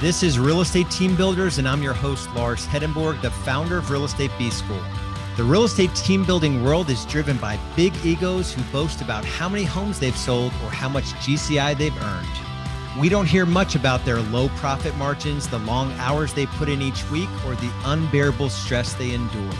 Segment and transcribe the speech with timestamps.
[0.00, 3.90] This is Real Estate Team Builders, and I'm your host, Lars Hedenborg, the founder of
[3.90, 4.80] Real Estate B School.
[5.36, 9.48] The real estate team building world is driven by big egos who boast about how
[9.48, 12.28] many homes they've sold or how much GCI they've earned.
[13.00, 16.80] We don't hear much about their low profit margins, the long hours they put in
[16.80, 19.50] each week, or the unbearable stress they endure.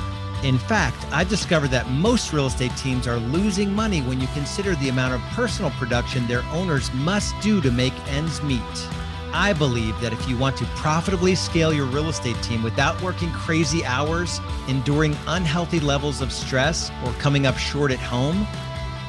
[0.44, 4.76] In fact, I've discovered that most real estate teams are losing money when you consider
[4.76, 8.62] the amount of personal production their owners must do to make ends meet.
[9.32, 13.30] I believe that if you want to profitably scale your real estate team without working
[13.32, 18.46] crazy hours, enduring unhealthy levels of stress, or coming up short at home,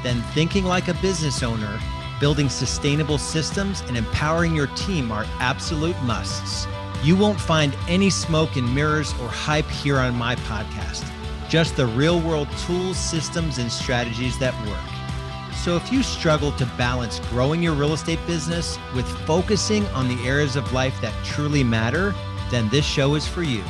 [0.04, 1.80] then thinking like a business owner,
[2.20, 6.68] building sustainable systems, and empowering your team are absolute musts.
[7.04, 11.10] You won't find any smoke and mirrors or hype here on my podcast,
[11.50, 14.89] just the real world tools, systems, and strategies that work.
[15.64, 20.16] So, if you struggle to balance growing your real estate business with focusing on the
[20.26, 22.16] areas of life that truly matter,
[22.50, 23.62] then this show is for you.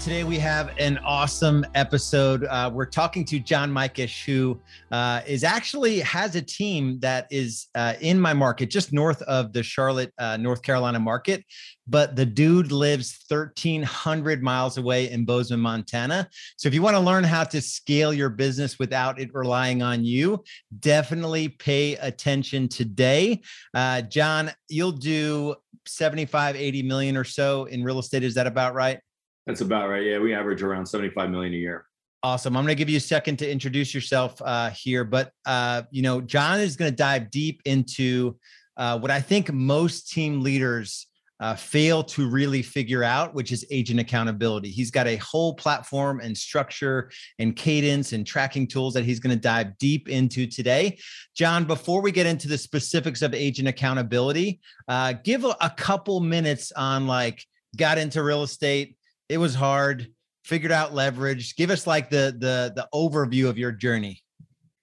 [0.00, 2.44] Today we have an awesome episode.
[2.44, 4.58] Uh, we're talking to John Mikesh, who
[4.90, 9.52] uh, is actually has a team that is uh, in my market, just north of
[9.52, 11.44] the Charlotte, uh, North Carolina market
[11.90, 16.28] but the dude lives 1300 miles away in Bozeman, Montana.
[16.56, 20.04] So if you want to learn how to scale your business without it relying on
[20.04, 20.44] you,
[20.78, 23.40] definitely pay attention today.
[23.74, 25.56] Uh, John, you'll do
[25.86, 28.22] 75, 80 million or so in real estate.
[28.22, 29.00] Is that about right?
[29.46, 30.04] That's about right.
[30.04, 31.86] Yeah, we average around 75 million a year.
[32.22, 32.56] Awesome.
[32.56, 36.02] I'm going to give you a second to introduce yourself uh, here, but uh, you
[36.02, 38.36] know, John is going to dive deep into
[38.76, 41.06] uh, what I think most team leaders
[41.40, 44.68] uh, fail to really figure out, which is agent accountability.
[44.68, 49.34] He's got a whole platform and structure and cadence and tracking tools that he's going
[49.34, 50.98] to dive deep into today.
[51.34, 56.20] John, before we get into the specifics of agent accountability, uh, give a, a couple
[56.20, 57.42] minutes on like
[57.76, 58.96] got into real estate.
[59.30, 60.08] It was hard.
[60.44, 61.54] Figured out leverage.
[61.54, 64.20] Give us like the the the overview of your journey.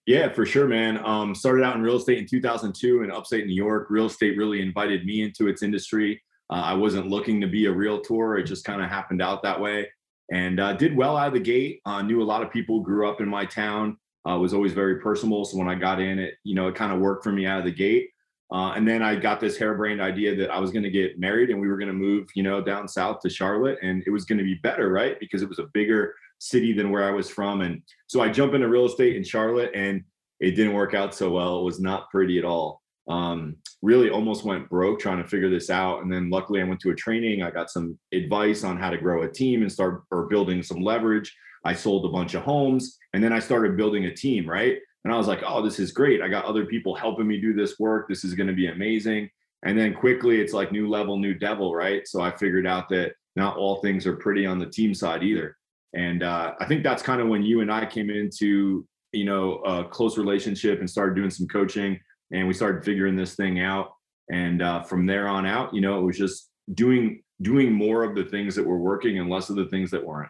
[0.05, 1.05] Yeah, for sure, man.
[1.05, 3.87] Um, started out in real estate in 2002 in upstate New York.
[3.89, 6.21] Real estate really invited me into its industry.
[6.49, 8.37] Uh, I wasn't looking to be a realtor.
[8.37, 9.89] It just kind of happened out that way
[10.31, 11.81] and uh, did well out of the gate.
[11.85, 13.97] Uh, knew a lot of people, grew up in my town,
[14.29, 15.43] uh, was always very personable.
[15.43, 17.59] So when I got in it, you know, it kind of worked for me out
[17.59, 18.11] of the gate.
[18.51, 21.49] Uh, and then I got this harebrained idea that I was going to get married
[21.49, 24.23] and we were going to move, you know, down south to Charlotte and it was
[24.23, 25.19] going to be better, right?
[25.19, 27.61] Because it was a bigger city than where I was from.
[27.61, 30.03] And so I jump into real estate in Charlotte and
[30.39, 31.59] it didn't work out so well.
[31.59, 35.69] It was not pretty at all um, really almost went broke trying to figure this
[35.69, 36.01] out.
[36.01, 37.41] And then luckily I went to a training.
[37.41, 40.81] I got some advice on how to grow a team and start or building some
[40.81, 41.35] leverage.
[41.63, 44.77] I sold a bunch of homes and then I started building a team, right?
[45.03, 46.21] And I was like, oh, this is great.
[46.21, 48.07] I got other people helping me do this work.
[48.07, 49.29] This is going to be amazing.
[49.63, 52.07] And then quickly it's like new level, new devil, right?
[52.07, 55.55] So I figured out that not all things are pretty on the team side either.
[55.93, 59.55] And uh, I think that's kind of when you and I came into, you know,
[59.59, 61.99] a close relationship and started doing some coaching
[62.31, 63.91] and we started figuring this thing out.
[64.31, 68.15] And uh, from there on out, you know, it was just doing doing more of
[68.15, 70.29] the things that were working and less of the things that weren't.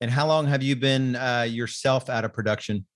[0.00, 2.86] And how long have you been uh, yourself out of production?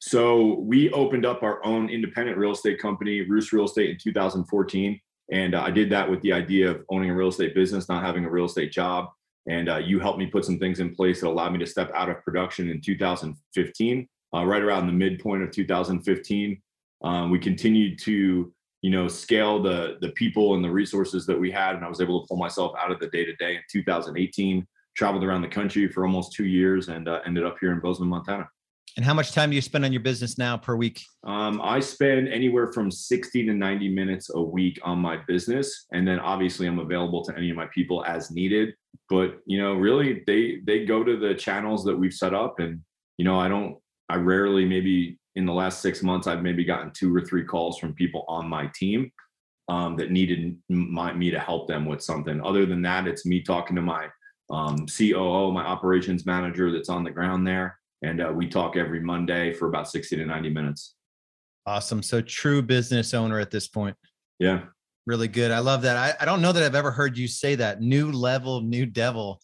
[0.00, 5.00] So we opened up our own independent real estate company, Roost Real Estate, in 2014,
[5.30, 8.04] and uh, I did that with the idea of owning a real estate business, not
[8.04, 9.08] having a real estate job.
[9.48, 11.90] And uh, you helped me put some things in place that allowed me to step
[11.94, 16.62] out of production in 2015, uh, right around the midpoint of 2015.
[17.02, 21.50] Um, we continued to, you know, scale the the people and the resources that we
[21.50, 23.62] had, and I was able to pull myself out of the day to day in
[23.70, 24.66] 2018.
[24.96, 28.08] Traveled around the country for almost two years, and uh, ended up here in Bozeman,
[28.08, 28.48] Montana.
[28.98, 31.04] And how much time do you spend on your business now per week?
[31.22, 35.86] Um, I spend anywhere from 60 to 90 minutes a week on my business.
[35.92, 38.74] And then obviously I'm available to any of my people as needed.
[39.08, 42.58] But you know, really they they go to the channels that we've set up.
[42.58, 42.80] And,
[43.18, 43.76] you know, I don't
[44.08, 47.78] I rarely maybe in the last six months, I've maybe gotten two or three calls
[47.78, 49.12] from people on my team
[49.68, 52.40] um, that needed my, me to help them with something.
[52.44, 54.08] Other than that, it's me talking to my
[54.50, 57.78] um, COO, my operations manager that's on the ground there.
[58.02, 60.94] And uh, we talk every Monday for about 60 to 90 minutes.
[61.66, 62.02] Awesome.
[62.02, 63.96] So, true business owner at this point.
[64.38, 64.62] Yeah.
[65.06, 65.50] Really good.
[65.50, 65.96] I love that.
[65.96, 69.40] I, I don't know that I've ever heard you say that new level, new devil.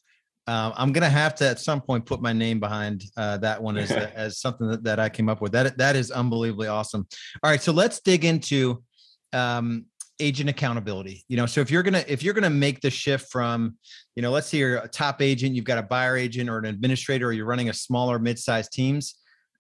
[0.47, 3.79] Uh, I'm gonna have to at some point put my name behind uh, that one
[3.79, 5.53] as as something that, that I came up with.
[5.53, 7.07] That that is unbelievably awesome.
[7.43, 8.83] All right, so let's dig into
[9.33, 9.87] um,
[10.29, 11.17] agent accountability.
[11.29, 13.77] You know, so if you're gonna if you're gonna make the shift from,
[14.17, 16.67] you know, let's say you're a top agent, you've got a buyer agent or an
[16.75, 19.15] administrator, or you're running a smaller mid-sized teams.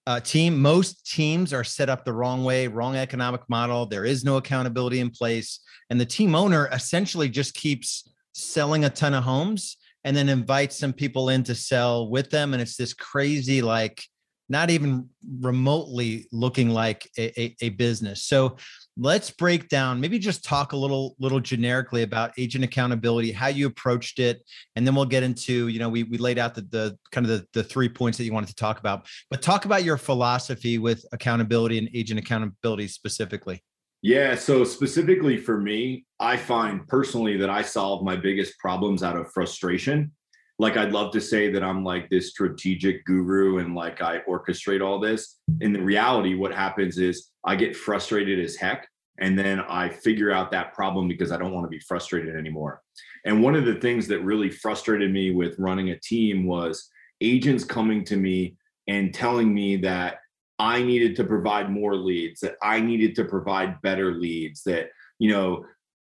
[0.06, 0.60] uh, team.
[0.60, 3.86] Most teams are set up the wrong way, wrong economic model.
[3.86, 5.60] There is no accountability in place.
[5.90, 10.76] And the team owner essentially just keeps selling a ton of homes and then invites
[10.76, 12.52] some people in to sell with them.
[12.52, 14.02] And it's this crazy, like,
[14.50, 15.08] not even
[15.40, 18.24] remotely looking like a, a, a business.
[18.24, 18.58] So
[18.96, 23.66] let's break down maybe just talk a little little generically about agent accountability how you
[23.66, 24.40] approached it
[24.76, 27.30] and then we'll get into you know we, we laid out the, the kind of
[27.30, 29.06] the, the three points that you wanted to talk about.
[29.30, 33.62] But talk about your philosophy with accountability and agent accountability specifically.
[34.02, 39.16] Yeah so specifically for me i find personally that i solve my biggest problems out
[39.16, 40.12] of frustration
[40.58, 44.84] like I'd love to say that I'm like this strategic guru and like I orchestrate
[44.84, 45.40] all this.
[45.60, 48.88] In the reality, what happens is I get frustrated as heck.
[49.20, 52.82] And then I figure out that problem because I don't want to be frustrated anymore.
[53.24, 56.88] And one of the things that really frustrated me with running a team was
[57.20, 58.56] agents coming to me
[58.88, 60.18] and telling me that
[60.58, 65.30] I needed to provide more leads, that I needed to provide better leads, that, you
[65.30, 65.64] know,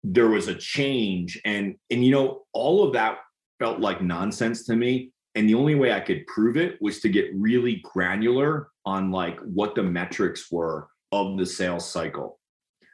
[0.08, 3.18] there was a change and and you know all of that
[3.60, 5.12] felt like nonsense to me.
[5.36, 9.38] And the only way I could prove it was to get really granular on like
[9.40, 12.40] what the metrics were of the sales cycle.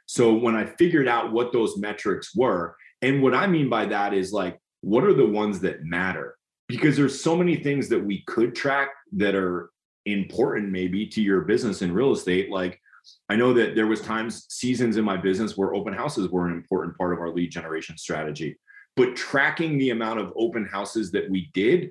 [0.06, 4.12] So when I figured out what those metrics were, and what I mean by that
[4.12, 6.36] is like, what are the ones that matter?
[6.68, 9.70] Because there's so many things that we could track that are
[10.06, 12.50] important maybe to your business in real estate.
[12.50, 12.80] Like
[13.28, 16.54] I know that there was times seasons in my business where open houses were an
[16.54, 18.56] important part of our lead generation strategy
[18.96, 21.90] but tracking the amount of open houses that we did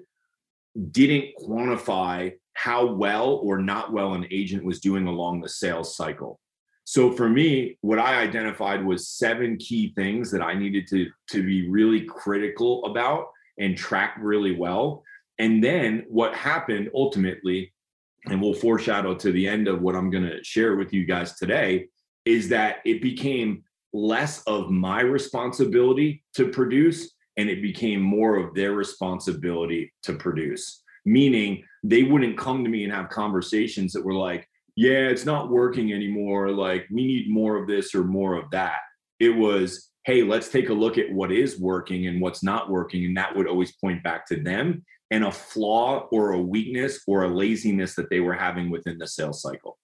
[0.92, 6.39] didn't quantify how well or not well an agent was doing along the sales cycle.
[6.83, 11.44] So for me, what I identified was seven key things that I needed to, to
[11.44, 13.27] be really critical about
[13.59, 15.03] and track really well.
[15.39, 17.74] And then what happened ultimately,
[18.25, 21.33] and we'll foreshadow to the end of what I'm going to share with you guys
[21.33, 21.88] today,
[22.25, 23.63] is that it became
[23.94, 30.84] less of my responsibility to produce and it became more of their responsibility to produce.
[31.06, 35.50] Meaning they wouldn't come to me and have conversations that were like yeah it's not
[35.50, 36.52] working anymore.
[36.52, 38.80] Like we need more of this or more of that.
[39.20, 43.06] It was hey let's take a look at what is working and what's not working
[43.06, 47.24] and that would always point back to them and a flaw or a weakness or
[47.24, 49.78] a laziness that they were having within the sales cycle.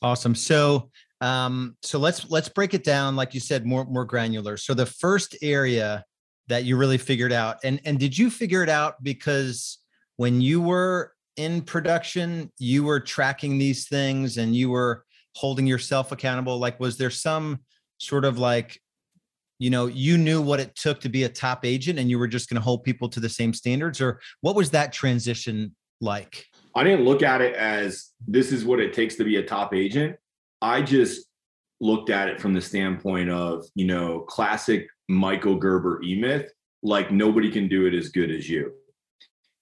[0.00, 0.36] Awesome.
[0.36, 4.56] So um, so let's let's break it down, like you said, more more granular.
[4.56, 6.04] So the first area
[6.48, 9.78] that you really figured out, and and did you figure it out because
[10.16, 15.04] when you were in production, you were tracking these things and you were
[15.34, 16.58] holding yourself accountable?
[16.58, 17.60] Like, was there some
[17.98, 18.80] sort of like
[19.58, 22.28] you know you knew what it took to be a top agent and you were
[22.28, 26.46] just going to hold people to the same standards or what was that transition like
[26.76, 29.74] i didn't look at it as this is what it takes to be a top
[29.74, 30.16] agent
[30.62, 31.26] I just
[31.80, 36.50] looked at it from the standpoint of, you know, classic Michael Gerber E myth,
[36.82, 38.72] like nobody can do it as good as you.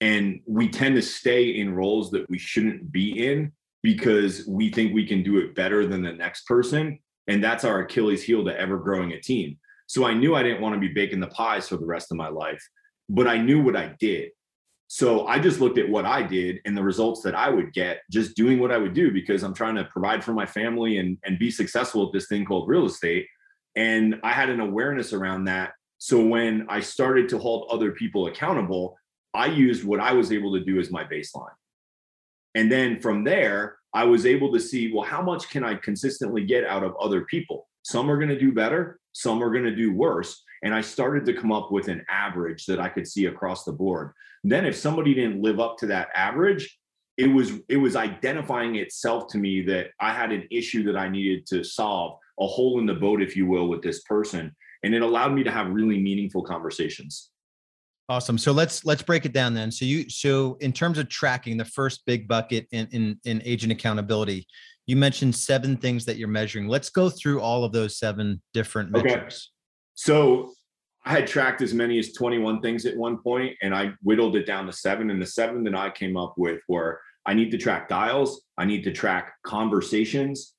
[0.01, 3.53] And we tend to stay in roles that we shouldn't be in
[3.83, 6.99] because we think we can do it better than the next person.
[7.29, 9.59] And that's our Achilles heel to ever growing a team.
[9.87, 12.17] So I knew I didn't want to be baking the pies for the rest of
[12.17, 12.63] my life,
[13.09, 14.31] but I knew what I did.
[14.89, 18.03] So I just looked at what I did and the results that I would get
[18.11, 21.19] just doing what I would do because I'm trying to provide for my family and,
[21.25, 23.27] and be successful at this thing called real estate.
[23.75, 25.73] And I had an awareness around that.
[25.99, 28.97] So when I started to hold other people accountable,
[29.35, 31.51] I used what I was able to do as my baseline.
[32.55, 36.45] And then from there, I was able to see, well, how much can I consistently
[36.45, 37.69] get out of other people?
[37.83, 40.43] Some are going to do better, some are going to do worse.
[40.63, 43.73] And I started to come up with an average that I could see across the
[43.73, 44.13] board.
[44.45, 46.79] Then if somebody didn't live up to that average,
[47.17, 51.09] it was it was identifying itself to me that I had an issue that I
[51.09, 54.55] needed to solve, a hole in the boat, if you will, with this person.
[54.83, 57.31] And it allowed me to have really meaningful conversations.
[58.09, 58.39] Awesome.
[58.39, 59.73] So let's let's break it down then.
[59.73, 63.73] So you so in terms of tracking the first big bucket in in, in agent
[63.73, 64.47] accountability,
[64.87, 66.69] you mentioned seven things that you're measuring.
[66.69, 69.51] Let's go through all of those seven different metrics.
[69.97, 70.53] So
[71.05, 74.47] I had tracked as many as 21 things at one point, and I whittled it
[74.47, 75.11] down to seven.
[75.11, 78.67] And the seven that I came up with were I need to track dials, I
[78.67, 80.55] need to track conversations,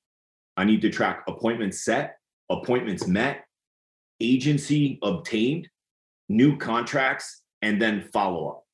[0.56, 2.16] I need to track appointments set,
[2.50, 3.44] appointments met,
[4.20, 5.68] agency obtained,
[6.28, 8.64] new contracts, and then follow up.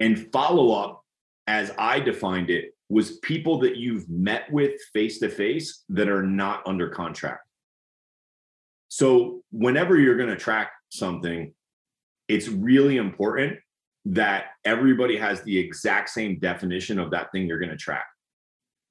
[0.00, 1.02] And follow up,
[1.46, 6.22] as I defined it, was people that you've met with face to face that are
[6.22, 7.47] not under contract.
[8.88, 11.52] So whenever you're going to track something,
[12.28, 13.58] it's really important
[14.06, 18.06] that everybody has the exact same definition of that thing you're going to track.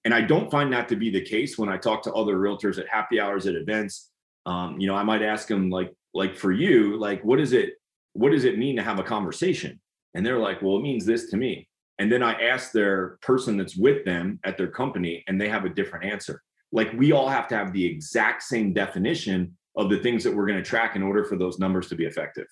[0.05, 2.77] And I don't find that to be the case when I talk to other realtors
[2.77, 4.11] at happy hours at events.
[4.45, 7.73] Um, you know, I might ask them like, like for you, like, what is it?
[8.13, 9.79] What does it mean to have a conversation?
[10.13, 11.67] And they're like, well, it means this to me.
[11.99, 15.65] And then I ask their person that's with them at their company, and they have
[15.65, 16.41] a different answer.
[16.71, 20.47] Like we all have to have the exact same definition of the things that we're
[20.47, 22.47] going to track in order for those numbers to be effective.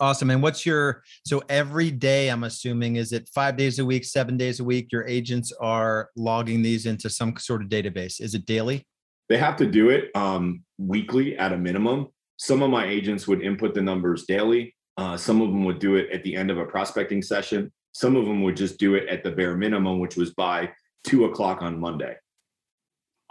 [0.00, 0.30] Awesome.
[0.30, 2.28] And what's your so every day?
[2.28, 4.88] I'm assuming is it five days a week, seven days a week?
[4.90, 8.20] Your agents are logging these into some sort of database.
[8.20, 8.84] Is it daily?
[9.28, 12.08] They have to do it um, weekly at a minimum.
[12.36, 14.74] Some of my agents would input the numbers daily.
[14.96, 17.70] Uh, some of them would do it at the end of a prospecting session.
[17.92, 20.70] Some of them would just do it at the bare minimum, which was by
[21.04, 22.16] two o'clock on Monday.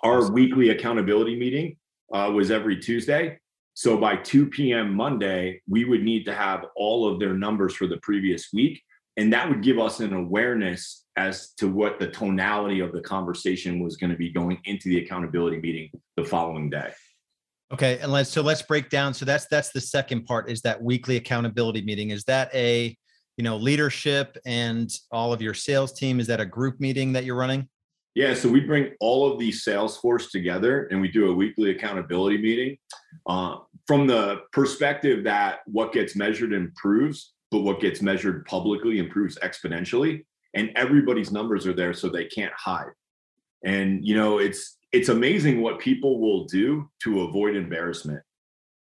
[0.04, 1.76] Our weekly accountability meeting
[2.14, 3.40] uh, was every Tuesday.
[3.74, 4.94] So by 2 p.m.
[4.94, 8.82] Monday, we would need to have all of their numbers for the previous week.
[9.18, 13.84] And that would give us an awareness as to what the tonality of the conversation
[13.84, 16.92] was going to be going into the accountability meeting the following day.
[17.74, 19.14] Okay, and let's so let's break down.
[19.14, 22.10] So that's that's the second part is that weekly accountability meeting.
[22.10, 22.96] Is that a
[23.38, 26.20] you know leadership and all of your sales team?
[26.20, 27.70] Is that a group meeting that you're running?
[28.14, 31.72] Yeah, so we bring all of these sales force together and we do a weekly
[31.72, 32.78] accountability meeting
[33.28, 39.38] uh, from the perspective that what gets measured improves, but what gets measured publicly improves
[39.40, 40.26] exponentially.
[40.54, 42.92] And everybody's numbers are there so they can't hide.
[43.64, 48.22] And you know, it's it's amazing what people will do to avoid embarrassment.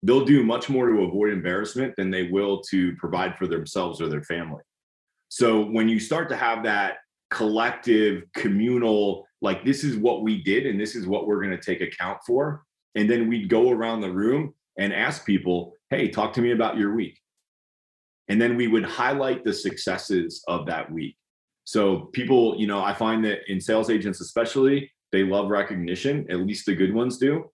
[0.02, 4.08] They'll do much more to avoid embarrassment than they will to provide for themselves or
[4.08, 4.62] their family.
[5.28, 6.96] So when you start to have that
[7.30, 11.62] collective, communal, like this is what we did and this is what we're going to
[11.62, 12.64] take account for.
[12.94, 16.76] And then we'd go around the room and ask people, hey, talk to me about
[16.76, 17.18] your week.
[18.28, 21.16] And then we would highlight the successes of that week.
[21.64, 26.38] So people, you know, I find that in sales agents, especially, they love recognition, at
[26.38, 27.50] least the good ones do.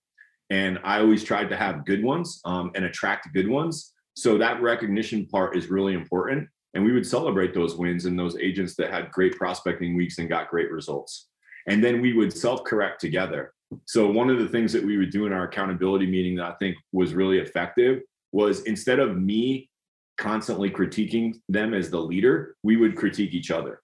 [0.51, 3.93] And I always tried to have good ones um, and attract good ones.
[4.15, 8.37] So that recognition part is really important and we would celebrate those wins and those
[8.37, 11.29] agents that had great prospecting weeks and got great results.
[11.67, 13.55] And then we would self-correct together.
[13.87, 16.55] So one of the things that we would do in our accountability meeting that i
[16.57, 18.03] think was really effective
[18.33, 19.71] was instead of me
[20.19, 23.81] constantly critiquing them as the leader we would critique each other.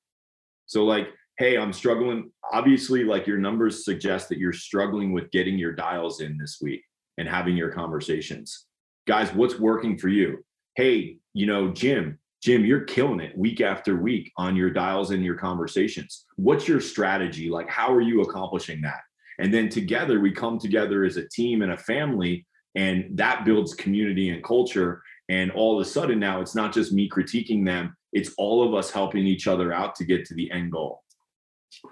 [0.66, 1.08] So like
[1.38, 2.30] hey i'm struggling.
[2.52, 6.82] Obviously like your numbers suggest that you're struggling with getting your dials in this week
[7.16, 8.66] and having your conversations.
[9.06, 10.44] Guys what's working for you?
[10.76, 15.24] Hey you know jim Jim, you're killing it week after week on your dials and
[15.24, 16.24] your conversations.
[16.34, 17.48] What's your strategy?
[17.48, 19.00] Like, how are you accomplishing that?
[19.38, 22.44] And then together, we come together as a team and a family,
[22.74, 25.02] and that builds community and culture.
[25.28, 28.74] And all of a sudden, now it's not just me critiquing them, it's all of
[28.74, 31.02] us helping each other out to get to the end goal.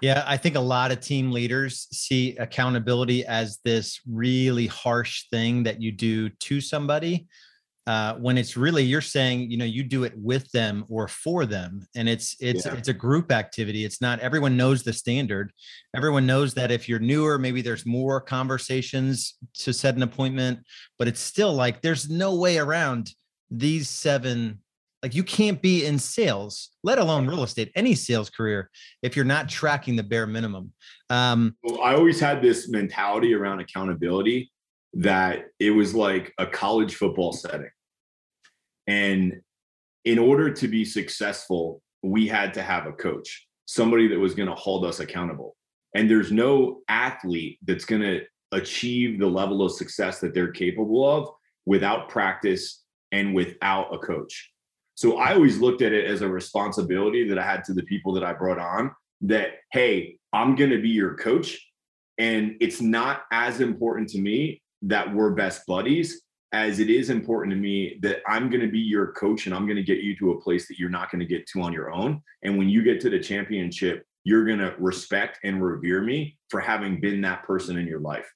[0.01, 5.63] Yeah, I think a lot of team leaders see accountability as this really harsh thing
[5.63, 7.27] that you do to somebody
[7.87, 11.45] uh, when it's really you're saying you know you do it with them or for
[11.45, 12.75] them and it's it's yeah.
[12.75, 13.85] it's a group activity.
[13.85, 15.51] It's not everyone knows the standard.
[15.95, 20.59] Everyone knows that if you're newer maybe there's more conversations to set an appointment
[20.99, 23.11] but it's still like there's no way around
[23.49, 24.59] these seven
[25.01, 28.69] like you can't be in sales let alone real estate any sales career
[29.01, 30.71] if you're not tracking the bare minimum.
[31.09, 34.51] Um, well, i always had this mentality around accountability
[34.93, 37.69] that it was like a college football setting.
[38.87, 39.41] And
[40.03, 44.49] in order to be successful, we had to have a coach, somebody that was going
[44.49, 45.55] to hold us accountable.
[45.95, 48.21] And there's no athlete that's going to
[48.51, 51.29] achieve the level of success that they're capable of
[51.65, 54.51] without practice and without a coach.
[54.95, 58.13] So I always looked at it as a responsibility that I had to the people
[58.13, 61.57] that I brought on that, hey, I'm going to be your coach.
[62.17, 66.21] And it's not as important to me that we're best buddies
[66.53, 69.65] as it is important to me that I'm going to be your coach and I'm
[69.65, 71.71] going to get you to a place that you're not going to get to on
[71.71, 72.21] your own.
[72.43, 76.59] And when you get to the championship, you're going to respect and revere me for
[76.59, 78.29] having been that person in your life.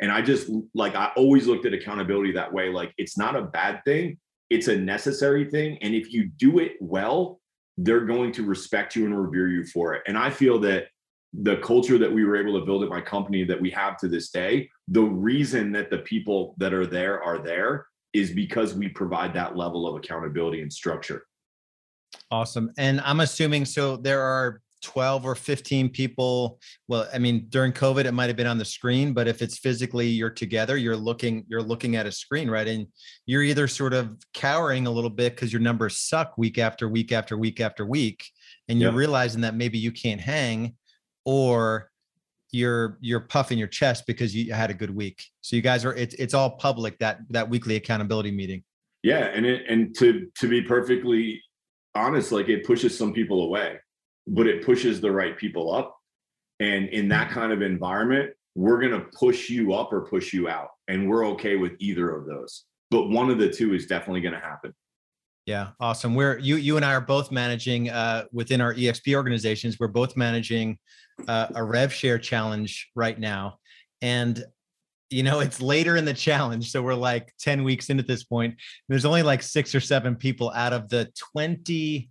[0.00, 2.70] And I just like, I always looked at accountability that way.
[2.70, 5.78] Like, it's not a bad thing, it's a necessary thing.
[5.82, 7.40] And if you do it well,
[7.76, 10.02] they're going to respect you and revere you for it.
[10.06, 10.86] And I feel that
[11.34, 14.08] the culture that we were able to build at my company that we have to
[14.08, 18.88] this day, the reason that the people that are there are there is because we
[18.88, 21.26] provide that level of accountability and structure.
[22.30, 22.72] Awesome.
[22.78, 28.04] And I'm assuming so there are 12 or 15 people well i mean during covid
[28.04, 31.44] it might have been on the screen but if it's physically you're together you're looking
[31.48, 32.86] you're looking at a screen right and
[33.26, 37.10] you're either sort of cowering a little bit because your numbers suck week after week
[37.10, 38.24] after week after week
[38.68, 40.76] and you're realizing that maybe you can't hang
[41.28, 41.90] or
[42.50, 45.94] you're you're puffing your chest because you had a good week so you guys are
[45.94, 48.62] it's it's all public that that weekly accountability meeting
[49.02, 51.42] yeah and it and to to be perfectly
[51.94, 53.78] honest like it pushes some people away
[54.28, 55.96] but it pushes the right people up.
[56.60, 60.48] And in that kind of environment, we're going to push you up or push you
[60.48, 60.68] out.
[60.88, 62.64] And we're okay with either of those.
[62.90, 64.74] But one of the two is definitely going to happen.
[65.46, 66.14] Yeah, awesome.
[66.14, 69.78] We're you you and I are both managing uh, within our EXP organizations.
[69.80, 70.78] We're both managing
[71.26, 73.58] uh, a rev share challenge right now,
[74.02, 74.44] and
[75.10, 78.54] you know it's later in the challenge, so we're like ten weeks into this point.
[78.88, 82.10] There's only like six or seven people out of the twenty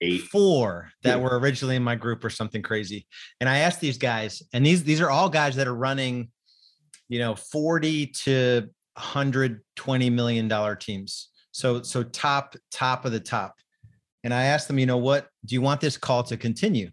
[0.00, 0.22] eight.
[0.22, 1.22] four that yeah.
[1.22, 3.06] were originally in my group or something crazy.
[3.40, 6.30] And i asked these guys and these these are all guys that are running
[7.08, 11.28] you know 40 to 120 million dollar teams.
[11.52, 13.54] So so top top of the top.
[14.24, 15.28] And i asked them you know what?
[15.44, 16.90] Do you want this call to continue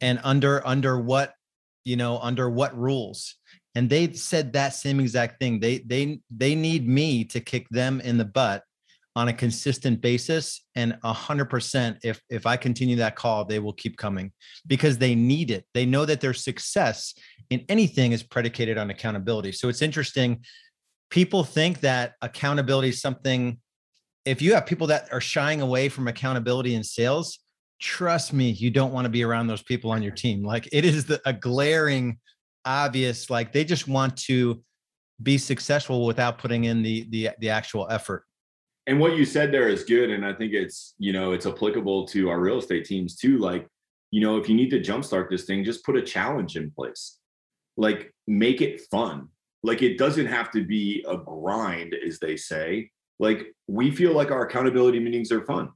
[0.00, 1.34] and under under what
[1.84, 3.36] you know under what rules
[3.76, 5.60] and they said that same exact thing.
[5.60, 8.62] They they they need me to kick them in the butt
[9.14, 13.98] on a consistent basis and 100% if if i continue that call they will keep
[13.98, 14.32] coming
[14.66, 15.66] because they need it.
[15.74, 17.12] They know that their success
[17.50, 19.52] in anything is predicated on accountability.
[19.52, 20.42] So it's interesting.
[21.10, 23.58] People think that accountability is something
[24.24, 27.40] if you have people that are shying away from accountability in sales
[27.80, 30.42] trust me you don't want to be around those people on your team.
[30.44, 32.18] Like it is the, a glaring
[32.64, 34.62] obvious like they just want to
[35.22, 38.24] be successful without putting in the the the actual effort.
[38.86, 42.06] And what you said there is good and i think it's you know it's applicable
[42.08, 43.66] to our real estate teams too like
[44.12, 47.18] you know if you need to jumpstart this thing just put a challenge in place.
[47.78, 49.28] Like make it fun.
[49.62, 52.90] Like it doesn't have to be a grind as they say.
[53.18, 55.70] Like we feel like our accountability meetings are fun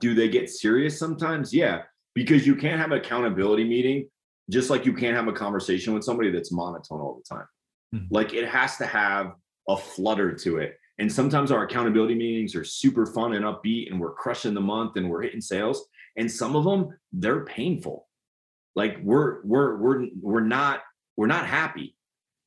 [0.00, 1.82] do they get serious sometimes yeah
[2.14, 4.08] because you can't have an accountability meeting
[4.50, 7.46] just like you can't have a conversation with somebody that's monotone all the time
[7.94, 8.06] mm-hmm.
[8.10, 9.32] like it has to have
[9.68, 14.00] a flutter to it and sometimes our accountability meetings are super fun and upbeat, and
[14.00, 15.86] we're crushing the month and we're hitting sales.
[16.16, 18.08] And some of them, they're painful.
[18.76, 20.82] Like we're we're we're we're not
[21.16, 21.96] we're not happy,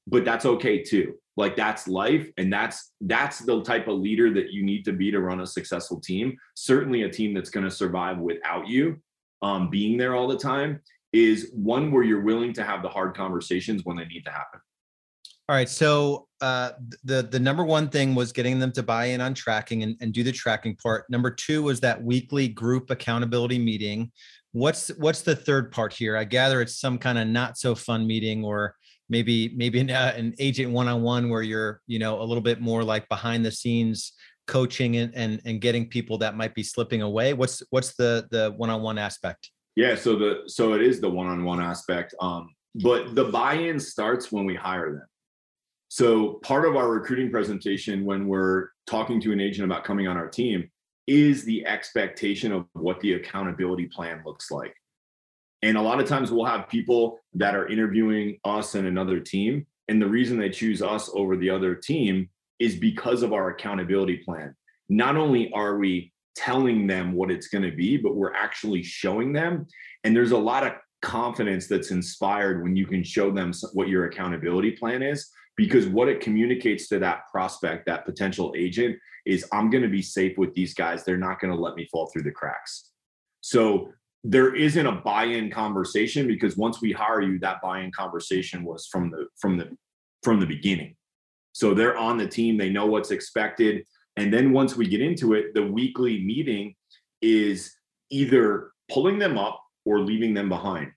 [0.07, 1.15] but that's okay too.
[1.37, 5.11] Like that's life, and that's that's the type of leader that you need to be
[5.11, 6.35] to run a successful team.
[6.55, 8.97] Certainly, a team that's going to survive without you
[9.41, 10.81] um, being there all the time
[11.13, 14.59] is one where you're willing to have the hard conversations when they need to happen.
[15.49, 15.69] All right.
[15.69, 16.71] So uh,
[17.05, 20.13] the the number one thing was getting them to buy in on tracking and, and
[20.13, 21.05] do the tracking part.
[21.09, 24.11] Number two was that weekly group accountability meeting.
[24.51, 26.17] What's what's the third part here?
[26.17, 28.75] I gather it's some kind of not so fun meeting, or
[29.09, 32.41] maybe maybe an, uh, an agent one on one where you're you know a little
[32.41, 34.13] bit more like behind the scenes
[34.47, 37.33] coaching and, and and getting people that might be slipping away.
[37.33, 39.51] What's what's the the one on one aspect?
[39.75, 39.95] Yeah.
[39.95, 42.15] So the so it is the one on one aspect.
[42.21, 45.07] Um, but the buy in starts when we hire them
[45.89, 50.17] so part of our recruiting presentation when we're talking to an agent about coming on
[50.17, 50.69] our team
[51.07, 54.75] is the expectation of what the accountability plan looks like.
[55.63, 59.65] And a lot of times we'll have people that are interviewing us and another team.
[59.87, 64.17] And the reason they choose us over the other team is because of our accountability
[64.17, 64.55] plan.
[64.89, 69.33] Not only are we telling them what it's going to be, but we're actually showing
[69.33, 69.65] them.
[70.03, 74.05] And there's a lot of confidence that's inspired when you can show them what your
[74.05, 79.69] accountability plan is because what it communicates to that prospect, that potential agent, is I'm
[79.69, 81.03] going to be safe with these guys.
[81.03, 82.91] They're not going to let me fall through the cracks.
[83.41, 83.91] So
[84.23, 89.11] there isn't a buy-in conversation because once we hire you, that buy-in conversation was from
[89.11, 89.69] the from the
[90.23, 90.95] from the beginning.
[91.53, 93.85] So they're on the team, they know what's expected.
[94.15, 96.75] And then once we get into it, the weekly meeting
[97.21, 97.71] is
[98.09, 100.91] either pulling them up or leaving them behind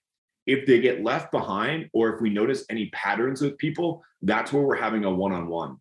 [0.51, 4.65] if they get left behind or if we notice any patterns with people, that's where
[4.65, 5.77] we're having a one on one.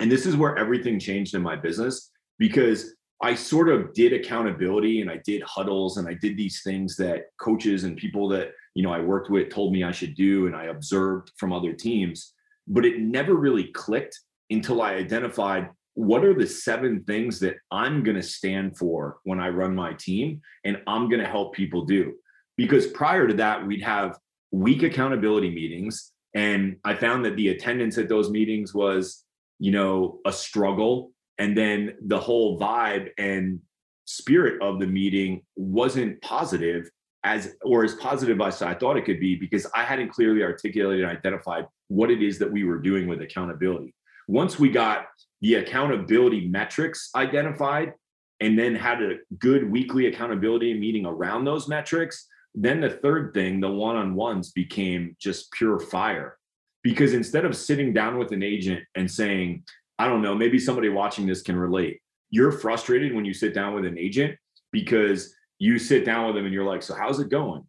[0.00, 5.00] And this is where everything changed in my business because I sort of did accountability
[5.00, 8.82] and I did huddles and I did these things that coaches and people that, you
[8.82, 12.32] know, I worked with told me I should do and I observed from other teams,
[12.66, 18.02] but it never really clicked until I identified what are the seven things that I'm
[18.02, 21.84] going to stand for when I run my team and I'm going to help people
[21.84, 22.14] do.
[22.56, 24.18] Because prior to that we'd have
[24.52, 29.24] week accountability meetings and i found that the attendance at those meetings was
[29.58, 33.60] you know a struggle and then the whole vibe and
[34.04, 36.90] spirit of the meeting wasn't positive
[37.24, 41.02] as or as positive as I thought it could be because I hadn't clearly articulated
[41.02, 43.94] and identified what it is that we were doing with accountability.
[44.28, 45.06] Once we got
[45.40, 47.94] the accountability metrics identified
[48.40, 53.60] and then had a good weekly accountability meeting around those metrics, then the third thing,
[53.60, 56.36] the one-on-ones became just pure fire.
[56.82, 59.64] Because instead of sitting down with an agent and saying,
[60.00, 62.00] I don't know, maybe somebody watching this can relate.
[62.30, 64.34] You're frustrated when you sit down with an agent
[64.72, 67.64] because you sit down with them and you're like, so how's it going?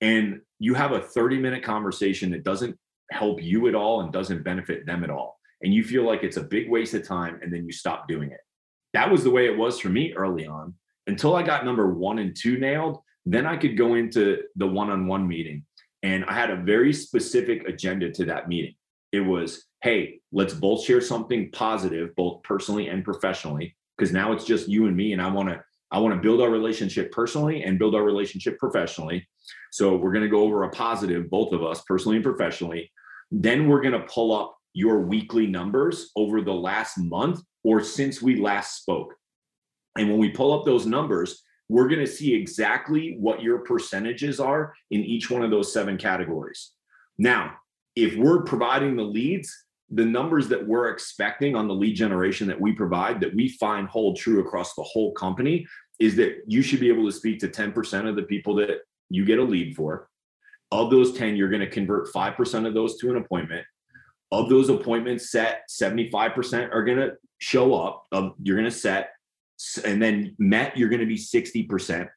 [0.00, 2.78] And you have a 30 minute conversation that doesn't
[3.12, 5.38] help you at all and doesn't benefit them at all.
[5.60, 8.30] And you feel like it's a big waste of time and then you stop doing
[8.30, 8.40] it.
[8.94, 10.72] That was the way it was for me early on
[11.06, 13.00] until I got number one and two nailed.
[13.26, 15.66] Then I could go into the one on one meeting.
[16.02, 18.74] And I had a very specific agenda to that meeting.
[19.12, 24.46] It was, hey, let's both share something positive, both personally and professionally, because now it's
[24.46, 25.12] just you and me.
[25.12, 28.58] And I want to I want to build our relationship personally and build our relationship
[28.58, 29.28] professionally.
[29.70, 32.90] So we're going to go over a positive, both of us, personally and professionally.
[33.30, 38.22] Then we're going to pull up your weekly numbers over the last month or since
[38.22, 39.14] we last spoke.
[39.98, 44.40] And when we pull up those numbers, we're going to see exactly what your percentages
[44.40, 46.72] are in each one of those seven categories.
[47.18, 47.52] Now,
[47.94, 49.54] if we're providing the leads,
[49.94, 53.88] the numbers that we're expecting on the lead generation that we provide that we find
[53.88, 55.66] hold true across the whole company
[56.00, 59.24] is that you should be able to speak to 10% of the people that you
[59.24, 60.08] get a lead for.
[60.72, 63.64] Of those 10, you're going to convert 5% of those to an appointment.
[64.32, 68.06] Of those appointments set, 75% are going to show up.
[68.10, 69.10] Um, you're going to set,
[69.84, 72.08] and then met, you're going to be 60%.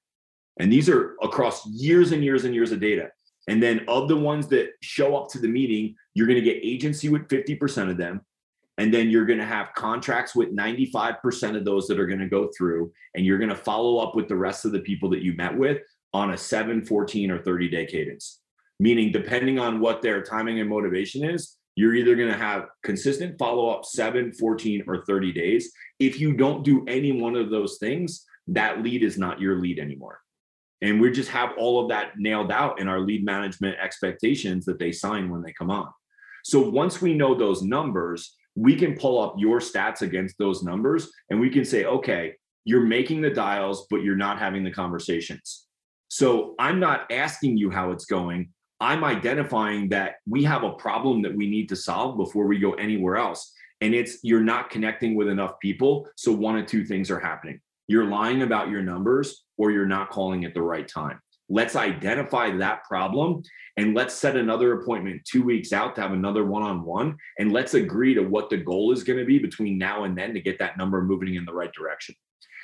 [0.60, 3.12] And these are across years and years and years of data.
[3.48, 6.60] And then of the ones that show up to the meeting, you're going to get
[6.64, 8.22] agency with 50% of them.
[8.78, 12.28] And then you're going to have contracts with 95% of those that are going to
[12.28, 12.92] go through.
[13.16, 15.58] And you're going to follow up with the rest of the people that you met
[15.58, 15.82] with
[16.14, 18.42] on a 7, 14, or 30 day cadence.
[18.80, 23.38] Meaning, depending on what their timing and motivation is, you're either going to have consistent
[23.38, 25.72] follow up 7, 14, or 30 days.
[26.00, 29.80] If you don't do any one of those things, that lead is not your lead
[29.80, 30.22] anymore.
[30.82, 34.80] And we just have all of that nailed out in our lead management expectations that
[34.80, 35.90] they sign when they come on.
[36.44, 41.12] So once we know those numbers, we can pull up your stats against those numbers
[41.30, 45.66] and we can say, okay, you're making the dials, but you're not having the conversations.
[46.10, 48.50] So I'm not asking you how it's going.
[48.80, 52.74] I'm identifying that we have a problem that we need to solve before we go
[52.74, 53.52] anywhere else.
[53.82, 56.08] And it's you're not connecting with enough people.
[56.16, 60.10] So one of two things are happening you're lying about your numbers or you're not
[60.10, 61.20] calling at the right time.
[61.50, 63.42] Let's identify that problem
[63.78, 67.16] and let's set another appointment two weeks out to have another one on one.
[67.40, 70.34] And let's agree to what the goal is going to be between now and then
[70.34, 72.16] to get that number moving in the right direction.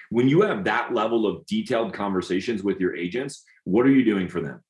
[0.10, 4.28] When you have that level of detailed conversations with your agents, what are you doing
[4.28, 4.62] for them?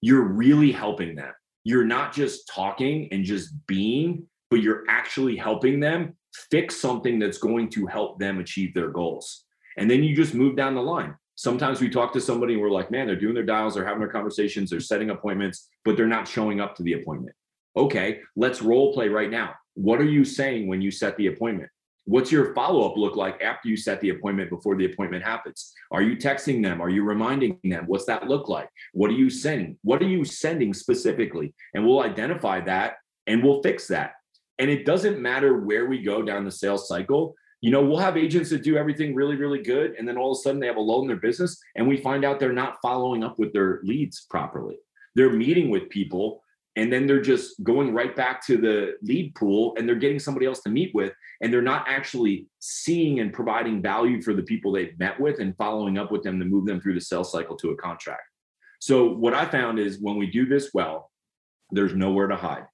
[0.00, 1.32] You're really helping them.
[1.64, 6.16] You're not just talking and just being, but you're actually helping them
[6.50, 9.44] fix something that's going to help them achieve their goals.
[9.78, 11.14] And then you just move down the line.
[11.36, 14.00] Sometimes we talk to somebody and we're like, man, they're doing their dials, they're having
[14.00, 17.34] their conversations, they're setting appointments, but they're not showing up to the appointment.
[17.76, 19.54] Okay, let's role play right now.
[19.74, 21.70] What are you saying when you set the appointment?
[22.06, 25.72] What's your follow up look like after you set the appointment before the appointment happens?
[25.92, 26.80] Are you texting them?
[26.80, 27.84] Are you reminding them?
[27.86, 28.68] What's that look like?
[28.92, 29.78] What are you sending?
[29.82, 31.54] What are you sending specifically?
[31.74, 32.94] And we'll identify that
[33.28, 34.14] and we'll fix that.
[34.58, 38.16] And it doesn't matter where we go down the sales cycle you know, we'll have
[38.16, 39.94] agents that do everything really, really good.
[39.98, 41.96] And then all of a sudden they have a low in their business and we
[41.96, 44.76] find out they're not following up with their leads properly.
[45.16, 46.42] They're meeting with people
[46.76, 50.46] and then they're just going right back to the lead pool and they're getting somebody
[50.46, 54.70] else to meet with and they're not actually seeing and providing value for the people
[54.70, 57.56] they've met with and following up with them to move them through the sales cycle
[57.56, 58.22] to a contract.
[58.80, 61.10] So what I found is when we do this well,
[61.72, 62.66] there's nowhere to hide.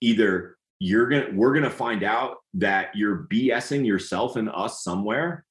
[0.00, 5.44] Either you're gonna we're gonna find out that you're BSing yourself and us somewhere,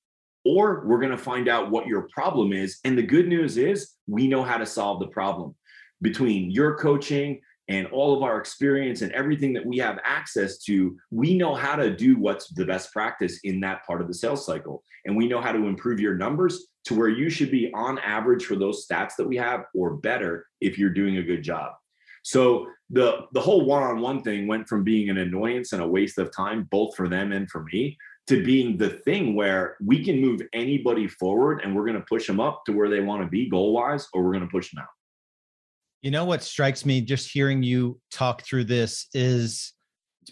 [0.45, 2.79] or we're gonna find out what your problem is.
[2.83, 5.55] And the good news is we know how to solve the problem
[6.01, 10.97] between your coaching and all of our experience and everything that we have access to,
[11.11, 14.45] we know how to do what's the best practice in that part of the sales
[14.45, 14.83] cycle.
[15.05, 18.45] And we know how to improve your numbers to where you should be on average
[18.45, 21.73] for those stats that we have or better if you're doing a good job.
[22.23, 26.35] So the the whole one-on-one thing went from being an annoyance and a waste of
[26.35, 30.41] time both for them and for me to being the thing where we can move
[30.53, 33.49] anybody forward and we're going to push them up to where they want to be
[33.49, 34.89] goal wise or we're going to push them out.
[36.01, 39.73] You know what strikes me just hearing you talk through this is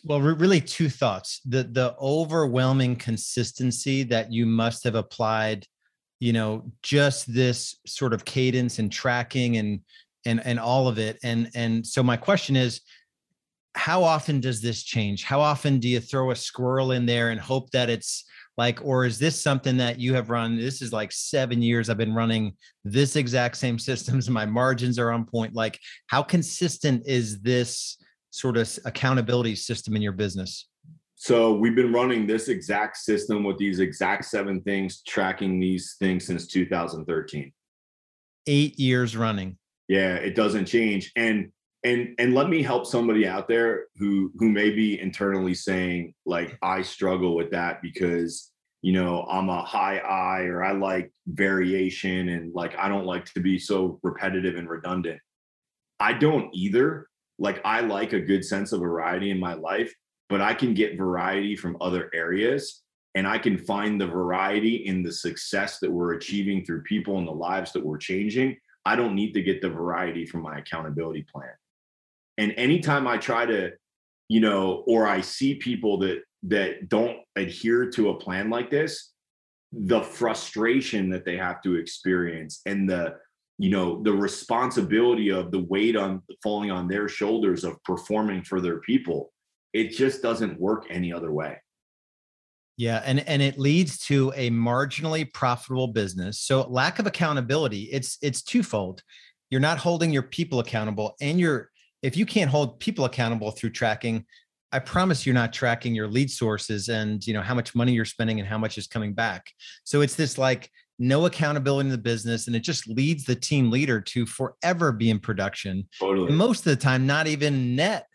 [0.03, 1.41] well really two thoughts.
[1.45, 5.65] The the overwhelming consistency that you must have applied
[6.19, 9.79] you know just this sort of cadence and tracking and
[10.27, 12.81] and and all of it and and so my question is
[13.77, 15.23] how often does this change?
[15.23, 18.25] How often do you throw a squirrel in there and hope that it's
[18.57, 20.57] like or is this something that you have run?
[20.57, 24.29] This is like 7 years I've been running this exact same systems.
[24.29, 25.53] My margins are on point.
[25.53, 27.97] Like how consistent is this
[28.31, 30.67] sort of accountability system in your business?
[31.15, 36.25] So we've been running this exact system with these exact seven things tracking these things
[36.25, 37.51] since 2013
[38.47, 41.11] 8 years running yeah it doesn't change.
[41.15, 41.51] And
[41.83, 46.57] and and let me help somebody out there who who may be internally saying like
[46.61, 52.29] i struggle with that because you know i'm a high i or i like variation
[52.29, 55.19] and like i don't like to be so repetitive and redundant.
[55.99, 57.07] I don't either.
[57.39, 59.93] Like i like a good sense of variety in my life
[60.27, 62.81] but i can get variety from other areas
[63.13, 67.27] and i can find the variety in the success that we're achieving through people and
[67.27, 71.25] the lives that we're changing i don't need to get the variety from my accountability
[71.31, 71.53] plan.
[72.37, 73.71] And anytime I try to,
[74.29, 79.11] you know, or I see people that that don't adhere to a plan like this,
[79.73, 83.15] the frustration that they have to experience and the
[83.57, 88.61] you know the responsibility of the weight on falling on their shoulders of performing for
[88.61, 89.33] their people
[89.73, 91.57] it just doesn't work any other way
[92.77, 98.17] yeah and and it leads to a marginally profitable business so lack of accountability it's
[98.21, 99.01] it's twofold
[99.49, 101.69] you're not holding your people accountable and you're
[102.03, 104.23] if you can't hold people accountable through tracking
[104.71, 108.05] i promise you're not tracking your lead sources and you know how much money you're
[108.05, 109.47] spending and how much is coming back
[109.83, 113.69] so it's this like no accountability in the business and it just leads the team
[113.69, 116.31] leader to forever be in production totally.
[116.31, 118.07] most of the time not even net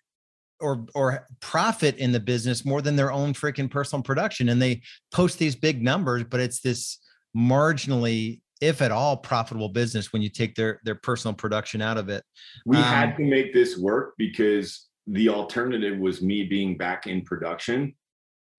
[0.63, 4.49] or or profit in the business more than their own freaking personal production.
[4.49, 6.99] And they post these big numbers but it's this
[7.37, 12.09] marginally if at all profitable business when you take their their personal production out of
[12.09, 12.23] it.
[12.65, 17.23] We um, had to make this work because the alternative was me being back in
[17.23, 17.95] production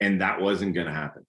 [0.02, 1.26] and that wasn't going to happen.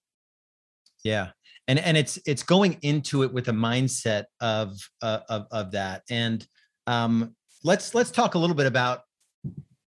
[1.03, 1.29] Yeah.
[1.67, 6.03] And and it's it's going into it with a mindset of uh, of of that.
[6.09, 6.45] And
[6.85, 7.33] um
[7.63, 9.01] let's let's talk a little bit about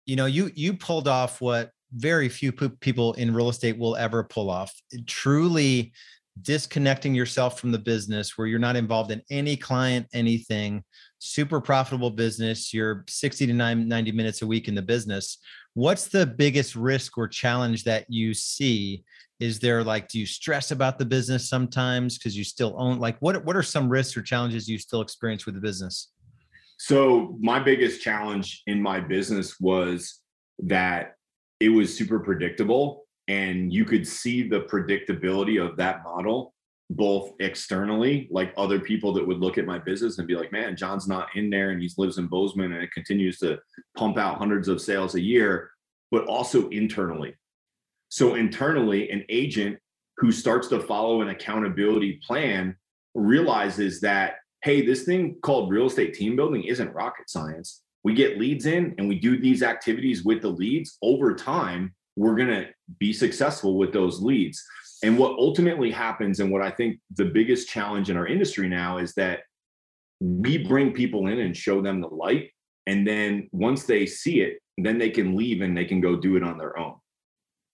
[0.06, 4.24] you know you you pulled off what very few people in real estate will ever
[4.24, 5.94] pull off eh, truly
[6.42, 10.84] disconnecting yourself from the business where you're not involved in any client anything
[11.26, 15.38] super profitable business you're 60 to 90 minutes a week in the business.
[15.74, 19.06] What's the biggest risk or challenge that you see?
[19.40, 23.18] Is there like do you stress about the business sometimes because you still own like
[23.20, 26.13] what what are some risks or challenges you still experience with the business
[26.84, 30.22] so my biggest challenge in my business was
[30.60, 31.16] that
[31.60, 36.54] it was super predictable and you could see the predictability of that model
[36.90, 40.76] both externally like other people that would look at my business and be like man
[40.76, 43.58] john's not in there and he lives in bozeman and it continues to
[43.98, 45.72] pump out hundreds of sales a year
[46.14, 47.34] but also internally.
[48.10, 49.80] So internally an agent
[50.18, 52.76] who starts to follow an accountability plan
[53.16, 58.38] realizes that hey this thing called real estate team building isn't rocket science we get
[58.38, 62.68] leads in and we do these activities with the leads over time we're going to
[63.00, 64.64] be successful with those leads.
[65.04, 69.00] And what ultimately happens, and what I think the biggest challenge in our industry now
[69.00, 69.42] is that
[70.20, 72.52] we bring people in and show them the light.
[72.88, 76.36] And then once they see it, then they can leave and they can go do
[76.36, 76.96] it on their own.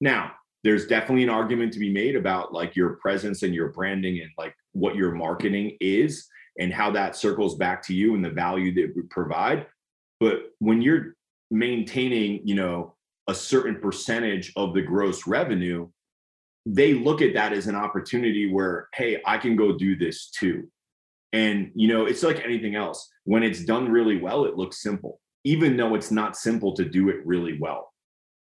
[0.01, 0.31] Now,
[0.63, 4.29] there's definitely an argument to be made about like your presence and your branding and
[4.37, 6.27] like what your marketing is
[6.59, 9.65] and how that circles back to you and the value that we provide.
[10.19, 11.15] But when you're
[11.49, 12.95] maintaining, you know,
[13.27, 15.87] a certain percentage of the gross revenue,
[16.65, 20.69] they look at that as an opportunity where, hey, I can go do this too.
[21.31, 23.09] And, you know, it's like anything else.
[23.23, 27.09] When it's done really well, it looks simple, even though it's not simple to do
[27.09, 27.93] it really well.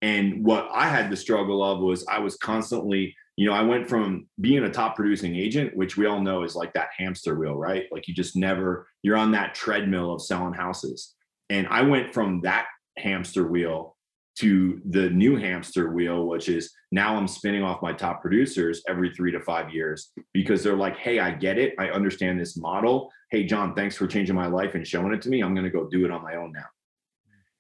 [0.02, 3.90] And what I had the struggle of was I was constantly, you know, I went
[3.90, 7.56] from being a top producing agent, which we all know is like that hamster wheel,
[7.56, 7.86] right?
[7.92, 11.16] Like you just never, you're on that treadmill of selling houses.
[11.50, 12.68] And I went from that
[12.98, 13.98] hamster wheel
[14.38, 19.12] to the new hamster wheel, which is now I'm spinning off my top producers every
[19.14, 21.74] three to five years because they're like, hey, I get it.
[21.78, 23.12] I understand this model.
[23.32, 25.42] Hey, John, thanks for changing my life and showing it to me.
[25.42, 26.66] I'm going to go do it on my own now.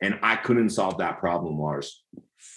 [0.01, 2.03] And I couldn't solve that problem, Lars.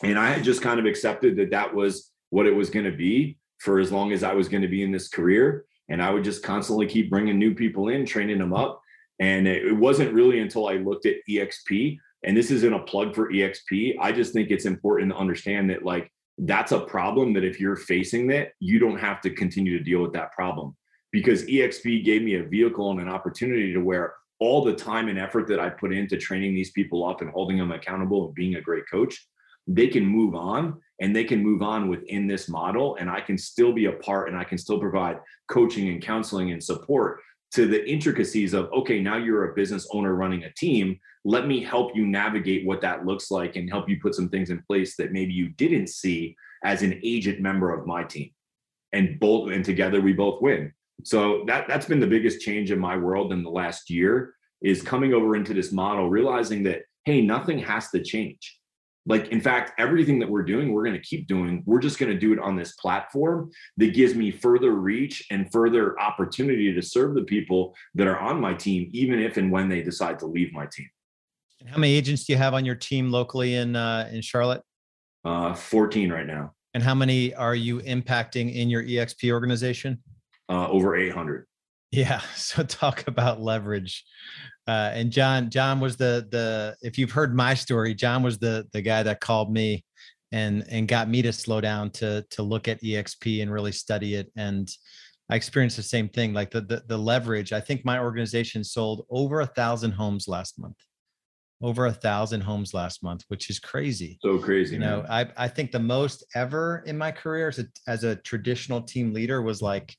[0.02, 2.96] And I had just kind of accepted that that was what it was going to
[2.96, 5.64] be for as long as I was going to be in this career.
[5.88, 8.80] And I would just constantly keep bringing new people in, training them up.
[9.20, 13.30] And it wasn't really until I looked at EXP and this isn't a plug for
[13.30, 17.60] exp i just think it's important to understand that like that's a problem that if
[17.60, 20.76] you're facing that you don't have to continue to deal with that problem
[21.10, 25.18] because EXP gave me a vehicle and an opportunity to where all the time and
[25.18, 28.54] effort that I put into training these people up and holding them accountable and being
[28.54, 29.26] a great coach,
[29.68, 32.96] they can move on and they can move on within this model.
[32.96, 36.50] And I can still be a part and I can still provide coaching and counseling
[36.50, 37.20] and support
[37.52, 40.98] to the intricacies of, okay, now you're a business owner running a team.
[41.24, 44.50] Let me help you navigate what that looks like and help you put some things
[44.50, 48.30] in place that maybe you didn't see as an agent member of my team.
[48.92, 50.72] And both and together we both win.
[51.04, 54.82] So that that's been the biggest change in my world in the last year is
[54.82, 58.57] coming over into this model, realizing that hey, nothing has to change.
[59.08, 61.62] Like in fact, everything that we're doing, we're going to keep doing.
[61.66, 65.50] We're just going to do it on this platform that gives me further reach and
[65.50, 69.68] further opportunity to serve the people that are on my team, even if and when
[69.68, 70.88] they decide to leave my team.
[71.60, 74.62] And how many agents do you have on your team locally in uh, in Charlotte?
[75.24, 76.52] Uh, 14 right now.
[76.74, 79.98] And how many are you impacting in your EXP organization?
[80.48, 81.46] uh, over 800.
[81.90, 82.20] Yeah.
[82.34, 84.04] So talk about leverage.
[84.66, 88.66] Uh, and John, John was the the if you've heard my story, John was the
[88.72, 89.84] the guy that called me
[90.32, 94.14] and and got me to slow down to to look at EXP and really study
[94.14, 94.30] it.
[94.36, 94.70] And
[95.30, 97.52] I experienced the same thing, like the the, the leverage.
[97.52, 100.76] I think my organization sold over a thousand homes last month.
[101.60, 104.18] Over a thousand homes last month, which is crazy.
[104.22, 104.74] So crazy.
[104.74, 108.16] You know, I I think the most ever in my career as a as a
[108.16, 109.96] traditional team leader was like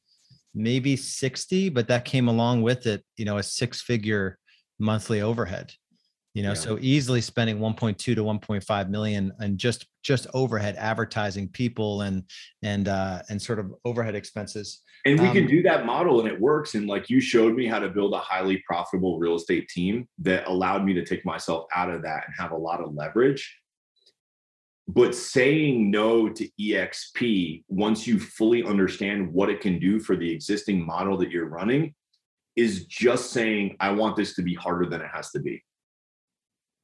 [0.53, 4.37] maybe 60, but that came along with it, you know, a six figure
[4.79, 5.71] monthly overhead.
[6.35, 6.55] You know, yeah.
[6.55, 12.23] so easily spending 1.2 to 1.5 million and just just overhead advertising people and
[12.61, 14.81] and uh and sort of overhead expenses.
[15.05, 16.75] And we um, can do that model and it works.
[16.75, 20.47] And like you showed me how to build a highly profitable real estate team that
[20.47, 23.58] allowed me to take myself out of that and have a lot of leverage
[24.89, 30.31] but saying no to exp once you fully understand what it can do for the
[30.31, 31.93] existing model that you're running
[32.55, 35.63] is just saying i want this to be harder than it has to be.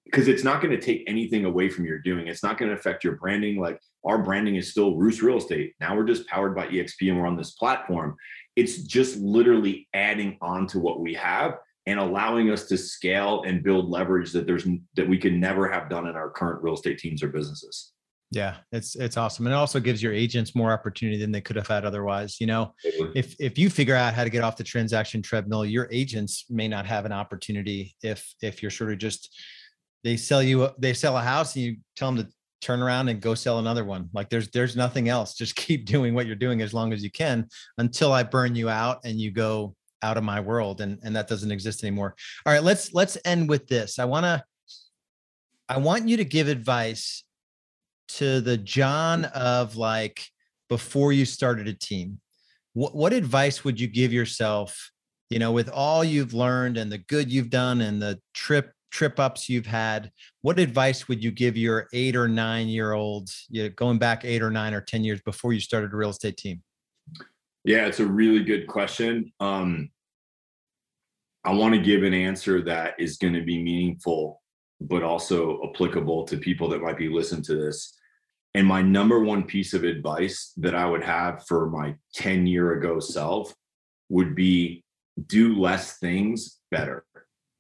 [0.06, 2.28] Because it's not going to take anything away from your doing.
[2.28, 3.60] It's not going to affect your branding.
[3.60, 5.74] Like our branding is still roost real estate.
[5.80, 8.16] Now we're just powered by exp and we're on this platform.
[8.56, 11.56] It's just literally adding on to what we have
[11.88, 15.90] and allowing us to scale and build leverage that there's that we could never have
[15.90, 17.95] done in our current real estate teams or businesses
[18.32, 19.46] yeah, it's it's awesome.
[19.46, 22.42] And it also gives your agents more opportunity than they could have had otherwise.
[22.42, 25.88] You know, if if you figure out how to get off the transaction treadmill, your
[25.92, 29.34] agents may not have an opportunity if if you're sort of just
[30.04, 33.22] they sell you they sell a house and you tell them to turn around and
[33.22, 34.10] go sell another one.
[34.12, 35.36] Like there's there's nothing else.
[35.36, 38.70] Just keep doing what you're doing as long as you can until I burn you
[38.70, 42.16] out and you go out of my world and and that doesn't exist anymore.
[42.46, 44.00] All right, let's let's end with this.
[44.00, 44.44] I want to
[45.70, 47.24] I want you to give advice
[48.08, 50.28] to the John of like
[50.70, 52.20] before you started a team,
[52.74, 54.92] what, what advice would you give yourself,
[55.30, 59.20] you know, with all you've learned and the good you've done and the trip trip
[59.20, 60.10] ups you've had,
[60.42, 64.24] what advice would you give your eight or nine year olds, you know, going back
[64.24, 66.62] eight or nine or 10 years before you started a real estate team?
[67.66, 69.34] Yeah, it's a really good question.
[69.40, 69.90] Um,
[71.44, 74.42] I want to give an answer that is going to be meaningful
[74.82, 77.95] but also applicable to people that might be listening to this.
[78.56, 82.72] And my number one piece of advice that I would have for my 10 year
[82.80, 83.54] ago self
[84.08, 84.82] would be
[85.28, 87.04] do less things better,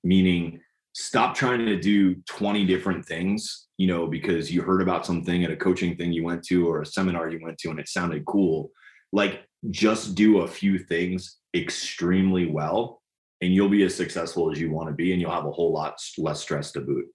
[0.05, 0.61] meaning
[0.93, 5.51] stop trying to do 20 different things, you know, because you heard about something at
[5.51, 8.23] a coaching thing you went to or a seminar you went to and it sounded
[8.23, 8.71] cool.
[9.11, 13.01] Like just do a few things extremely well
[13.41, 15.73] and you'll be as successful as you want to be and you'll have a whole
[15.73, 17.05] lot less stress to boot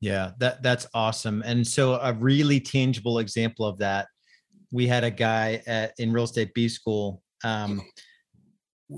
[0.00, 4.06] yeah that that's awesome and so a really tangible example of that
[4.70, 7.80] we had a guy at in real estate b school um,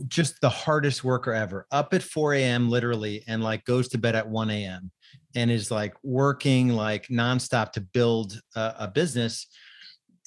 [0.09, 4.15] just the hardest worker ever up at 4 a.m literally and like goes to bed
[4.15, 4.91] at 1 a.m
[5.35, 9.47] and is like working like nonstop to build a, a business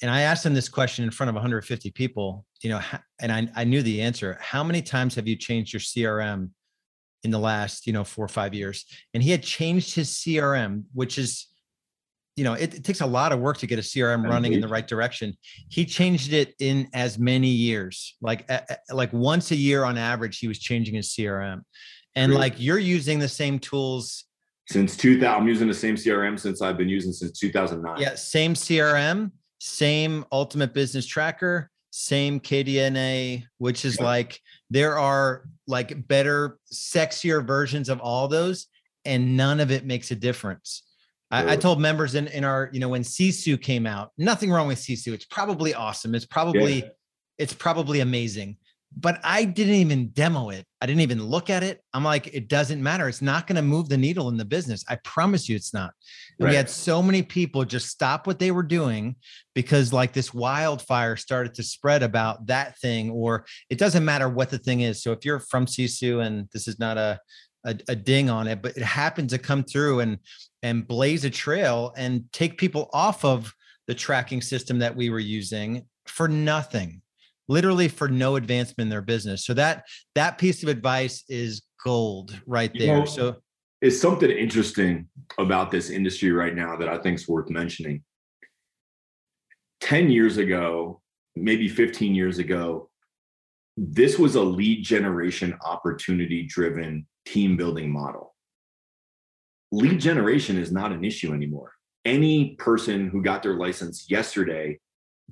[0.02, 2.80] and I asked him this question in front of 150 people, you know,
[3.20, 4.36] and I, I knew the answer.
[4.40, 6.50] How many times have you changed your CRM
[7.26, 8.86] in the last, you know, four or five years?
[9.12, 11.48] And he had changed his CRM, which is,
[12.36, 14.60] you know, it, it takes a lot of work to get a CRM running in
[14.60, 15.34] the right direction.
[15.68, 18.48] He changed it in as many years, like
[18.90, 21.62] like once a year on average, he was changing his CRM.
[22.14, 24.24] And like you're using the same tools
[24.68, 25.26] since 2000.
[25.28, 28.00] I'm using the same CRM since I've been using since 2009.
[28.00, 34.38] Yeah, same CRM same ultimate business tracker, same KDNA, which is like
[34.68, 38.66] there are like better, sexier versions of all those,
[39.06, 40.82] and none of it makes a difference.
[41.30, 44.68] I, I, told members in, in our, you know, when Sisu came out, nothing wrong
[44.68, 45.14] with Sisu.
[45.14, 46.14] It's probably awesome.
[46.14, 46.88] It's probably, yeah.
[47.38, 48.58] it's probably amazing.
[48.98, 50.64] But I didn't even demo it.
[50.80, 51.82] I didn't even look at it.
[51.92, 53.08] I'm like, it doesn't matter.
[53.08, 54.84] It's not going to move the needle in the business.
[54.88, 55.92] I promise you it's not.
[56.40, 56.50] Right.
[56.50, 59.16] We had so many people just stop what they were doing
[59.54, 64.48] because like this wildfire started to spread about that thing, or it doesn't matter what
[64.48, 65.02] the thing is.
[65.02, 67.20] So if you're from Sisu and this is not a,
[67.66, 70.18] a, a ding on it, but it happened to come through and
[70.62, 73.52] and blaze a trail and take people off of
[73.86, 77.02] the tracking system that we were using for nothing
[77.48, 79.44] literally for no advancement in their business.
[79.44, 79.84] So that
[80.14, 82.94] that piece of advice is gold right there.
[82.94, 83.36] You know, so
[83.80, 88.02] it's something interesting about this industry right now that I think is worth mentioning.
[89.80, 91.00] 10 years ago,
[91.36, 92.88] maybe 15 years ago,
[93.76, 98.34] this was a lead generation opportunity driven team building model.
[99.70, 101.72] Lead generation is not an issue anymore.
[102.04, 104.78] Any person who got their license yesterday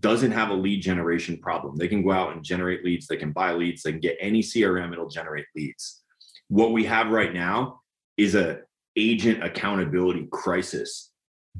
[0.00, 1.76] doesn't have a lead generation problem.
[1.76, 4.42] They can go out and generate leads, they can buy leads, they can get any
[4.42, 6.02] CRM, it'll generate leads.
[6.48, 7.80] What we have right now
[8.16, 8.60] is a
[8.96, 11.10] agent accountability crisis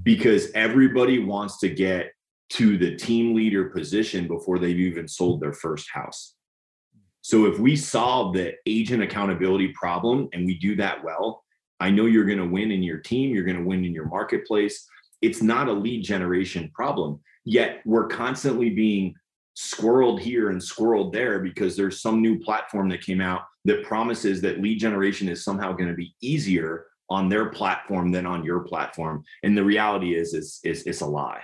[0.03, 2.13] because everybody wants to get
[2.51, 6.35] to the team leader position before they've even sold their first house.
[7.23, 11.43] So if we solve the agent accountability problem and we do that well,
[11.81, 14.07] I know you're going to win in your team, you're going to win in your
[14.07, 14.87] marketplace.
[15.23, 19.15] It's not a lead generation problem Yet we're constantly being
[19.57, 24.41] squirreled here and squirreled there because there's some new platform that came out that promises
[24.41, 28.61] that lead generation is somehow going to be easier on their platform than on your
[28.61, 29.23] platform.
[29.43, 31.43] And the reality is, is, is it's a lie.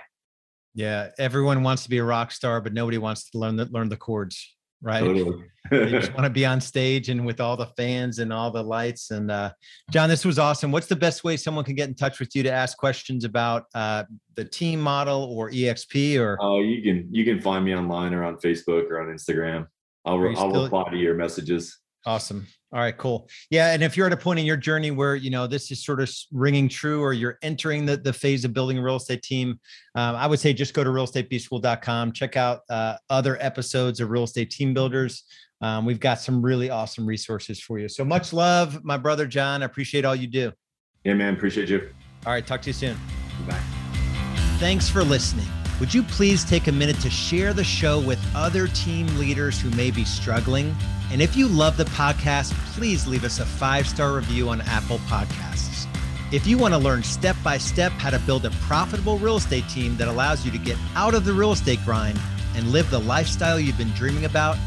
[0.73, 3.89] Yeah, everyone wants to be a rock star, but nobody wants to learn the, learn
[3.89, 4.99] the chords right?
[4.99, 5.45] Totally.
[5.71, 8.63] you just want to be on stage and with all the fans and all the
[8.63, 9.11] lights.
[9.11, 9.51] And uh,
[9.91, 10.71] John, this was awesome.
[10.71, 13.65] What's the best way someone can get in touch with you to ask questions about
[13.75, 14.03] uh,
[14.35, 16.19] the team model or EXP?
[16.19, 19.67] Or oh, you can you can find me online or on Facebook or on Instagram.
[20.05, 20.63] I'll I'll still...
[20.63, 21.79] reply to your messages.
[22.05, 22.47] Awesome.
[22.73, 23.29] All right, cool.
[23.49, 25.83] Yeah, and if you're at a point in your journey where you know this is
[25.83, 29.21] sort of ringing true, or you're entering the, the phase of building a real estate
[29.23, 29.59] team,
[29.95, 32.13] um, I would say just go to realestatebschool.com.
[32.13, 35.23] Check out uh, other episodes of Real Estate Team Builders.
[35.59, 37.89] Um, we've got some really awesome resources for you.
[37.89, 39.63] So much love, my brother John.
[39.63, 40.53] I appreciate all you do.
[41.03, 41.33] Yeah, man.
[41.33, 41.89] Appreciate you.
[42.25, 42.97] All right, talk to you soon.
[43.47, 43.59] Bye.
[44.59, 45.47] Thanks for listening.
[45.81, 49.71] Would you please take a minute to share the show with other team leaders who
[49.71, 50.75] may be struggling?
[51.11, 54.99] And if you love the podcast, please leave us a five star review on Apple
[54.99, 55.87] Podcasts.
[56.31, 59.67] If you want to learn step by step how to build a profitable real estate
[59.69, 62.19] team that allows you to get out of the real estate grind
[62.55, 64.57] and live the lifestyle you've been dreaming about,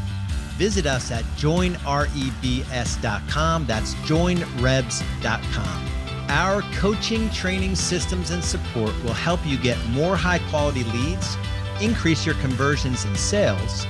[0.57, 3.65] visit us at joinrebs.com.
[3.65, 5.94] That's joinrebs.com.
[6.29, 11.37] Our coaching, training, systems, and support will help you get more high quality leads,
[11.81, 13.85] increase your conversions and sales,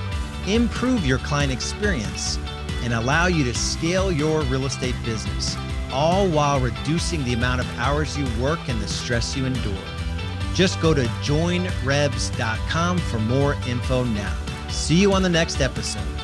[0.46, 2.38] improve your client experience,
[2.82, 5.56] and allow you to scale your real estate business,
[5.90, 9.74] all while reducing the amount of hours you work and the stress you endure.
[10.54, 14.36] Just go to joinrebs.com for more info now.
[14.68, 16.15] See you on the next episode.